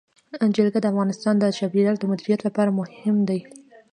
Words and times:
جلګه 0.55 0.79
د 0.81 0.85
افغانستان 0.93 1.35
د 1.39 1.43
چاپیریال 1.57 1.95
د 1.99 2.03
مدیریت 2.11 2.41
لپاره 2.47 2.75
مهم 2.79 3.15
دي. 3.29 3.39